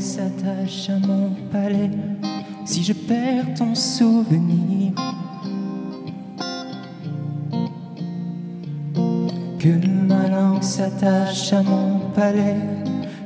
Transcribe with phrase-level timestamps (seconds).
[0.00, 1.90] s'attache à mon palais,
[2.64, 4.92] si je perds ton souvenir.
[9.58, 12.56] Que ma langue s'attache à mon palais,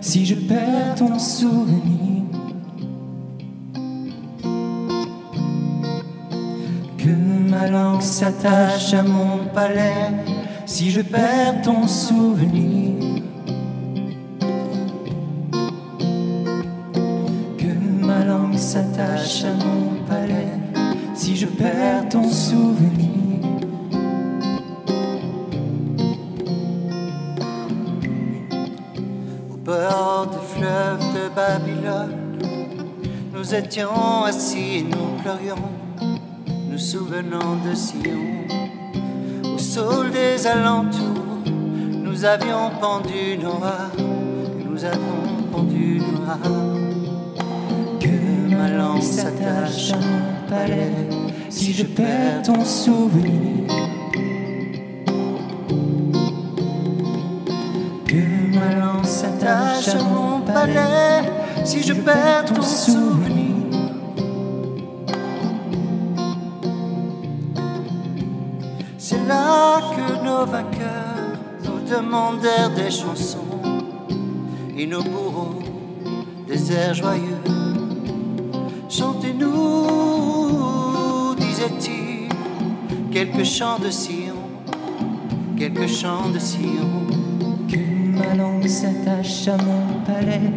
[0.01, 2.23] si je perds ton souvenir.
[6.97, 10.11] Que ma langue s'attache à mon palais,
[10.65, 13.22] si je perds ton souvenir.
[18.59, 20.59] S'attache à mon palais,
[21.15, 23.11] si je perds ton souvenir.
[29.51, 32.39] Au bord des fleuves de Babylone,
[33.35, 35.69] nous étions assis et nous pleurions,
[36.71, 38.47] nous souvenant de Sion.
[39.55, 43.91] Au sol des alentours, nous avions pendu noir,
[44.69, 46.01] nous avons pendu.
[46.03, 46.82] Que ma
[49.53, 50.91] langue s'attache à palais,
[51.49, 53.67] si je perds ton souvenir.
[58.07, 61.31] Que ma langue s'attache à mon palais,
[61.65, 63.57] si je perds ton souvenir.
[68.99, 73.39] C'est là que nos vainqueurs nous demandèrent des chansons
[74.77, 75.59] et nos bourreaux
[76.47, 77.62] des airs joyeux.
[78.93, 79.49] Chantez-nous,
[81.37, 82.29] disait-il,
[83.11, 84.35] quelques chants de Sion,
[85.57, 87.07] quelques chants de Sion.
[87.71, 90.53] Que ma langue s'attache à mon palais,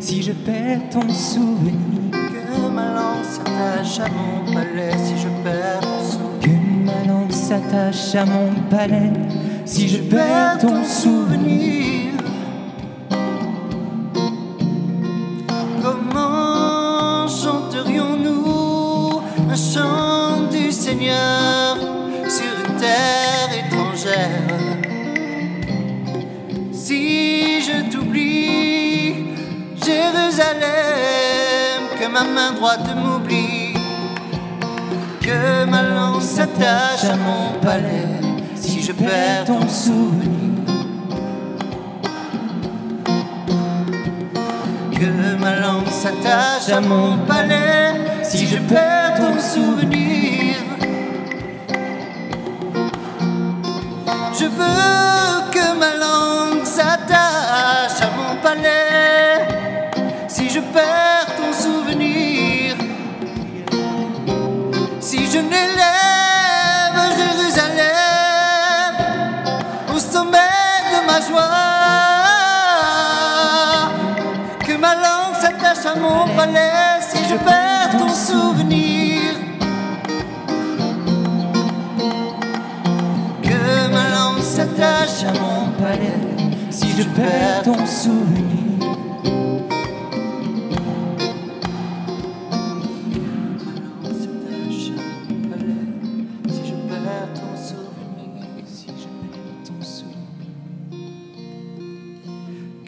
[0.00, 2.10] si je perds ton souvenir.
[2.12, 6.42] Que ma langue s'attache à mon palais si je perds ton souvenir.
[6.42, 6.50] Que
[6.84, 9.14] ma langue s'attache à mon palais,
[9.64, 11.97] si je perds ton souvenir.
[19.50, 21.76] Un chant du Seigneur
[22.28, 24.58] sur une terre étrangère
[26.72, 29.26] Si je t'oublie,
[29.84, 30.68] Jérusalem,
[31.98, 33.74] que ma main droite m'oublie,
[35.20, 38.08] que ma langue s'attache à mon palais
[38.54, 40.36] si je perds ton souvenir.
[44.92, 47.97] Que ma langue s'attache à mon palais
[69.98, 70.38] au sommet
[70.92, 71.42] de ma joie,
[74.64, 79.34] que ma langue s'attache à mon palais si je perds ton souvenir.
[83.42, 86.20] Que ma langue s'attache à mon palais
[86.70, 88.67] Si je perds ton souvenir.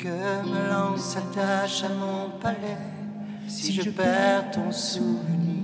[0.02, 0.08] Que
[0.48, 2.78] ma langue s'attache à mon palais
[3.46, 5.59] si je perds ton souvenir.